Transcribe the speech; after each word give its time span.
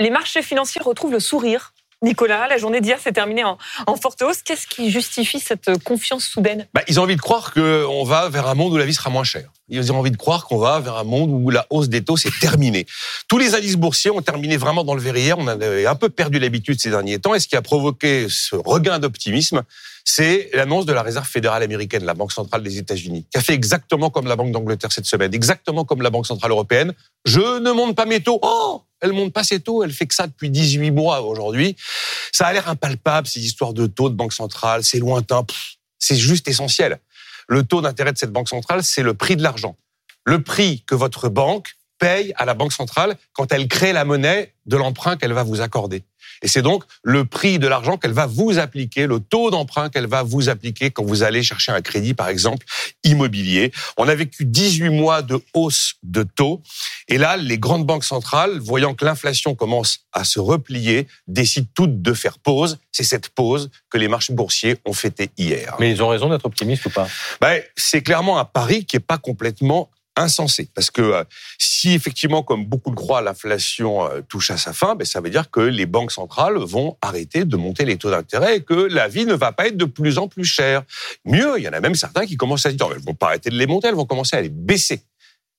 Les 0.00 0.08
marchés 0.08 0.40
financiers 0.40 0.80
retrouvent 0.82 1.12
le 1.12 1.20
sourire. 1.20 1.74
Nicolas, 2.02 2.48
la 2.48 2.56
journée 2.56 2.80
d'hier 2.80 2.98
s'est 2.98 3.12
terminée 3.12 3.44
en, 3.44 3.58
forte 4.00 4.22
hausse. 4.22 4.40
Qu'est-ce 4.42 4.66
qui 4.66 4.90
justifie 4.90 5.38
cette 5.38 5.84
confiance 5.84 6.24
soudaine? 6.24 6.66
Bah, 6.72 6.80
Ils 6.88 6.98
ont 6.98 7.02
envie 7.02 7.16
de 7.16 7.20
croire 7.20 7.52
qu'on 7.52 8.02
va 8.04 8.30
vers 8.30 8.46
un 8.46 8.54
monde 8.54 8.72
où 8.72 8.78
la 8.78 8.86
vie 8.86 8.94
sera 8.94 9.10
moins 9.10 9.24
chère. 9.24 9.52
Ils 9.68 9.92
ont 9.92 9.98
envie 9.98 10.10
de 10.10 10.16
croire 10.16 10.46
qu'on 10.46 10.56
va 10.56 10.80
vers 10.80 10.96
un 10.96 11.04
monde 11.04 11.28
où 11.30 11.50
la 11.50 11.66
hausse 11.68 11.90
des 11.90 12.02
taux 12.02 12.16
s'est 12.16 12.30
terminée. 12.40 12.86
Tous 13.28 13.36
les 13.36 13.54
indices 13.54 13.76
boursiers 13.76 14.10
ont 14.10 14.22
terminé 14.22 14.56
vraiment 14.56 14.84
dans 14.84 14.94
le 14.94 15.02
verrière. 15.02 15.38
On 15.38 15.46
avait 15.46 15.84
un 15.84 15.94
peu 15.96 16.08
perdu 16.08 16.38
l'habitude 16.38 16.80
ces 16.80 16.88
derniers 16.88 17.18
temps. 17.18 17.34
Et 17.34 17.38
ce 17.40 17.46
qui 17.46 17.56
a 17.56 17.62
provoqué 17.62 18.26
ce 18.30 18.56
regain 18.56 18.98
d'optimisme, 19.00 19.62
c'est 20.06 20.48
l'annonce 20.54 20.86
de 20.86 20.94
la 20.94 21.02
Réserve 21.02 21.28
fédérale 21.28 21.62
américaine, 21.62 22.06
la 22.06 22.14
Banque 22.14 22.32
centrale 22.32 22.62
des 22.62 22.78
États-Unis, 22.78 23.26
qui 23.30 23.36
a 23.36 23.42
fait 23.42 23.52
exactement 23.52 24.08
comme 24.08 24.26
la 24.26 24.36
Banque 24.36 24.52
d'Angleterre 24.52 24.92
cette 24.92 25.04
semaine, 25.04 25.34
exactement 25.34 25.84
comme 25.84 26.00
la 26.00 26.08
Banque 26.08 26.26
centrale 26.26 26.52
européenne. 26.52 26.94
Je 27.26 27.58
ne 27.60 27.70
monte 27.72 27.94
pas 27.94 28.06
mes 28.06 28.20
taux. 28.20 28.38
Oh 28.40 28.84
elle 29.00 29.12
monte 29.12 29.32
pas 29.32 29.44
ses 29.44 29.60
taux, 29.60 29.82
elle 29.82 29.92
fait 29.92 30.06
que 30.06 30.14
ça 30.14 30.26
depuis 30.26 30.50
18 30.50 30.90
mois 30.90 31.22
aujourd'hui. 31.22 31.76
Ça 32.32 32.46
a 32.46 32.52
l'air 32.52 32.68
impalpable, 32.68 33.26
ces 33.26 33.40
histoires 33.40 33.72
de 33.72 33.86
taux 33.86 34.10
de 34.10 34.14
banque 34.14 34.32
centrale, 34.32 34.84
c'est 34.84 34.98
lointain. 34.98 35.44
C'est 35.98 36.16
juste 36.16 36.48
essentiel. 36.48 36.98
Le 37.48 37.62
taux 37.62 37.80
d'intérêt 37.80 38.12
de 38.12 38.18
cette 38.18 38.32
banque 38.32 38.48
centrale, 38.48 38.82
c'est 38.82 39.02
le 39.02 39.14
prix 39.14 39.36
de 39.36 39.42
l'argent. 39.42 39.76
Le 40.24 40.42
prix 40.42 40.84
que 40.86 40.94
votre 40.94 41.28
banque 41.28 41.76
paye 42.00 42.32
à 42.36 42.44
la 42.44 42.54
banque 42.54 42.72
centrale 42.72 43.16
quand 43.32 43.52
elle 43.52 43.68
crée 43.68 43.92
la 43.92 44.04
monnaie 44.04 44.52
de 44.66 44.76
l'emprunt 44.76 45.16
qu'elle 45.16 45.32
va 45.32 45.44
vous 45.44 45.60
accorder. 45.60 46.02
Et 46.42 46.48
c'est 46.48 46.62
donc 46.62 46.84
le 47.02 47.24
prix 47.24 47.58
de 47.58 47.66
l'argent 47.66 47.98
qu'elle 47.98 48.12
va 48.12 48.26
vous 48.26 48.58
appliquer, 48.58 49.06
le 49.06 49.20
taux 49.20 49.50
d'emprunt 49.50 49.90
qu'elle 49.90 50.06
va 50.06 50.22
vous 50.22 50.48
appliquer 50.48 50.90
quand 50.90 51.04
vous 51.04 51.22
allez 51.22 51.42
chercher 51.42 51.72
un 51.72 51.82
crédit, 51.82 52.14
par 52.14 52.28
exemple, 52.28 52.64
immobilier. 53.04 53.72
On 53.98 54.08
a 54.08 54.14
vécu 54.14 54.46
18 54.46 54.88
mois 54.88 55.22
de 55.22 55.38
hausse 55.54 55.94
de 56.02 56.22
taux. 56.22 56.62
Et 57.08 57.18
là, 57.18 57.36
les 57.36 57.58
grandes 57.58 57.84
banques 57.84 58.04
centrales, 58.04 58.58
voyant 58.58 58.94
que 58.94 59.04
l'inflation 59.04 59.54
commence 59.54 60.00
à 60.12 60.24
se 60.24 60.40
replier, 60.40 61.06
décident 61.26 61.68
toutes 61.74 62.00
de 62.00 62.14
faire 62.14 62.38
pause. 62.38 62.78
C'est 62.90 63.04
cette 63.04 63.28
pause 63.28 63.70
que 63.90 63.98
les 63.98 64.08
marchés 64.08 64.32
boursiers 64.32 64.76
ont 64.86 64.94
fêté 64.94 65.30
hier. 65.36 65.76
Mais 65.78 65.90
ils 65.90 66.02
ont 66.02 66.08
raison 66.08 66.30
d'être 66.30 66.46
optimistes 66.46 66.86
ou 66.86 66.90
pas? 66.90 67.08
Ben, 67.40 67.60
C'est 67.76 68.02
clairement 68.02 68.38
un 68.38 68.44
pari 68.46 68.86
qui 68.86 68.96
n'est 68.96 69.00
pas 69.00 69.18
complètement 69.18 69.90
insensé. 70.16 70.68
Parce 70.74 70.90
que 70.90 71.02
euh, 71.02 71.24
si 71.80 71.94
effectivement, 71.94 72.42
comme 72.42 72.66
beaucoup 72.66 72.90
le 72.90 72.96
croient, 72.96 73.22
l'inflation 73.22 74.04
euh, 74.04 74.20
touche 74.20 74.50
à 74.50 74.58
sa 74.58 74.74
fin, 74.74 74.94
ben, 74.94 75.06
ça 75.06 75.22
veut 75.22 75.30
dire 75.30 75.50
que 75.50 75.60
les 75.60 75.86
banques 75.86 76.12
centrales 76.12 76.58
vont 76.58 76.98
arrêter 77.00 77.46
de 77.46 77.56
monter 77.56 77.86
les 77.86 77.96
taux 77.96 78.10
d'intérêt 78.10 78.56
et 78.58 78.60
que 78.62 78.74
la 78.74 79.08
vie 79.08 79.24
ne 79.24 79.32
va 79.32 79.52
pas 79.52 79.66
être 79.66 79.78
de 79.78 79.86
plus 79.86 80.18
en 80.18 80.28
plus 80.28 80.44
chère. 80.44 80.82
Mieux, 81.24 81.54
il 81.56 81.64
y 81.64 81.68
en 81.68 81.72
a 81.72 81.80
même 81.80 81.94
certains 81.94 82.26
qui 82.26 82.36
commencent 82.36 82.66
à 82.66 82.72
dire, 82.72 82.86
elles 82.94 83.02
vont 83.02 83.14
pas 83.14 83.28
arrêter 83.28 83.48
de 83.48 83.56
les 83.56 83.66
monter, 83.66 83.88
elles 83.88 83.94
vont 83.94 84.04
commencer 84.04 84.36
à 84.36 84.42
les 84.42 84.50
baisser. 84.50 85.00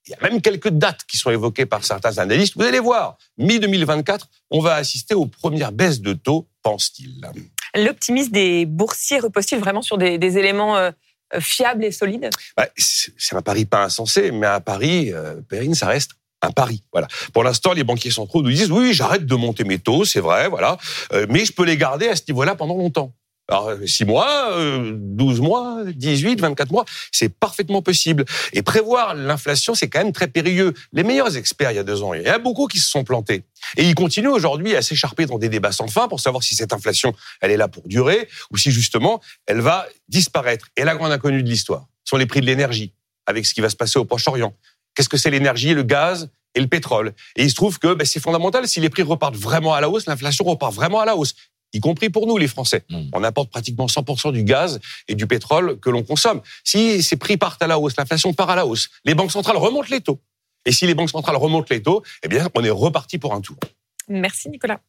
Il 0.06 0.12
y 0.12 0.14
a 0.14 0.30
même 0.30 0.42
quelques 0.42 0.70
dates 0.70 1.06
qui 1.08 1.18
sont 1.18 1.32
évoquées 1.32 1.66
par 1.66 1.84
certains 1.84 2.16
analystes. 2.20 2.56
Vous 2.56 2.64
allez 2.64 2.80
voir, 2.80 3.18
mi-2024, 3.40 4.20
on 4.52 4.60
va 4.60 4.76
assister 4.76 5.16
aux 5.16 5.26
premières 5.26 5.72
baisses 5.72 6.02
de 6.02 6.14
taux, 6.14 6.48
pense-t-il. 6.62 7.20
L'optimisme 7.76 8.32
des 8.32 8.68
boursiers 8.68 9.20
repose-t-il 9.20 9.60
vraiment 9.60 9.82
sur 9.82 9.98
des, 9.98 10.38
éléments 10.38 10.78
euh, 10.78 10.92
fiable 11.40 11.86
et 11.86 11.92
solide 11.92 12.30
bah, 12.58 12.68
C'est 12.76 13.36
un 13.36 13.42
pari 13.42 13.66
pas 13.66 13.84
insensé, 13.84 14.32
mais 14.32 14.48
à 14.48 14.60
Paris, 14.60 15.12
euh, 15.14 15.36
Perrine, 15.48 15.76
ça 15.76 15.88
reste 15.88 16.12
un 16.42 16.52
pari. 16.52 16.84
Voilà. 16.92 17.08
Pour 17.34 17.44
l'instant, 17.44 17.74
les 17.74 17.84
banquiers 17.84 18.12
centraux 18.12 18.42
nous 18.42 18.52
disent 18.52 18.72
oui, 18.72 18.94
j'arrête 18.94 19.26
de 19.26 19.36
monter 19.36 19.64
mes 19.64 19.80
taux, 19.80 20.06
c'est 20.06 20.20
vrai, 20.20 20.48
voilà, 20.50 20.78
euh, 21.14 21.26
mais 21.30 21.46
je 21.46 21.54
peux 21.54 21.66
les 21.66 21.78
garder 21.78 22.08
à 22.08 22.16
ce 22.16 22.24
niveau-là 22.28 22.56
pendant 22.56 22.76
longtemps. 22.76 23.14
Alors, 23.48 23.74
6 23.86 24.06
mois, 24.06 24.56
12 24.56 25.40
euh, 25.40 25.44
mois, 25.44 25.84
18, 25.86 26.40
24 26.40 26.72
mois, 26.72 26.86
c'est 27.12 27.28
parfaitement 27.28 27.82
possible. 27.82 28.24
Et 28.54 28.62
prévoir 28.62 29.14
l'inflation, 29.14 29.76
c'est 29.76 29.90
quand 29.90 30.00
même 30.00 30.14
très 30.14 30.28
périlleux. 30.28 30.74
Les 30.94 31.04
meilleurs 31.04 31.36
experts, 31.36 31.72
il 31.72 31.76
y 31.76 31.80
a 31.80 31.84
deux 31.84 32.02
ans, 32.02 32.14
il 32.14 32.22
y 32.22 32.28
a 32.28 32.40
beaucoup 32.40 32.68
qui 32.68 32.80
se 32.80 32.90
sont 32.90 33.04
plantés. 33.04 33.44
Et 33.78 33.88
ils 33.88 33.96
continuent 33.96 34.30
aujourd'hui 34.30 34.76
à 34.76 34.82
s'écharper 34.82 35.26
dans 35.26 35.38
des 35.38 35.50
débats 35.50 35.72
sans 35.72 35.88
fin 35.88 36.08
pour 36.08 36.20
savoir 36.20 36.44
si 36.44 36.56
cette 36.56 36.74
inflation, 36.74 37.14
elle 37.42 37.52
est 37.52 37.58
là 37.58 37.68
pour 37.68 37.88
durer 37.88 38.28
ou 38.52 38.58
si 38.58 38.72
justement, 38.72 39.22
elle 39.48 39.62
va 39.62 39.88
disparaître. 40.08 40.68
Et 40.78 40.84
la 40.84 40.96
grande 40.96 41.12
inconnue 41.12 41.44
de 41.44 41.50
l'histoire 41.50 41.88
sont 42.04 42.18
les 42.18 42.26
prix 42.26 42.42
de 42.42 42.46
l'énergie, 42.46 42.94
avec 43.26 43.46
ce 43.46 43.54
qui 43.54 43.62
va 43.62 43.70
se 43.70 43.76
passer 43.76 44.00
au 44.00 44.06
Proche-Orient. 44.06 44.54
Qu'est-ce 44.96 45.10
que 45.10 45.18
c'est 45.18 45.30
l'énergie, 45.30 45.74
le 45.74 45.84
gaz 45.84 46.30
et 46.56 46.60
le 46.60 46.68
pétrole? 46.68 47.14
Et 47.36 47.44
il 47.44 47.50
se 47.50 47.56
trouve 47.56 47.80
que 47.80 47.94
ben, 47.94 48.06
c'est 48.06 48.20
fondamental. 48.20 48.68
Si 48.68 48.80
les 48.80 48.90
prix 48.90 49.04
repartent 49.04 49.38
vraiment 49.38 49.74
à 49.74 49.82
la 49.82 49.90
hausse, 49.90 50.06
l'inflation 50.06 50.44
repart 50.46 50.74
vraiment 50.74 51.00
à 51.00 51.06
la 51.06 51.16
hausse 51.16 51.36
y 51.74 51.80
compris 51.80 52.10
pour 52.10 52.28
nous, 52.28 52.38
les 52.38 52.48
Français. 52.48 52.84
Hmm. 52.90 53.04
On 53.14 53.24
apporte 53.24 53.50
pratiquement 53.50 53.86
100% 53.86 54.32
du 54.32 54.44
gaz 54.44 54.80
et 55.08 55.16
du 55.16 55.28
pétrole 55.28 55.80
que 55.80 55.90
l'on 55.90 56.04
consomme. 56.04 56.42
Si 56.64 57.02
ces 57.02 57.18
prix 57.18 57.38
partent 57.38 57.62
à 57.62 57.68
la 57.68 57.80
hausse, 57.80 57.96
l'inflation 57.98 58.34
part 58.34 58.50
à 58.50 58.56
la 58.56 58.66
hausse, 58.66 58.90
les 59.06 59.16
banques 59.16 59.32
centrales 59.32 59.58
remontent 59.58 59.88
les 59.90 60.02
taux. 60.02 60.20
Et 60.66 60.72
si 60.72 60.86
les 60.88 60.94
banques 60.94 61.10
centrales 61.10 61.38
remontent 61.38 61.68
les 61.70 61.82
taux, 61.82 62.04
eh 62.24 62.28
bien, 62.28 62.48
on 62.56 62.64
est 62.64 62.70
reparti 62.70 63.18
pour 63.18 63.34
un 63.34 63.42
tour. 63.42 63.58
Merci, 64.08 64.50
Nicolas. 64.50 64.82